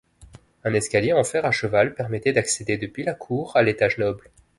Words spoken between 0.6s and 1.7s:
Un escalier en fer à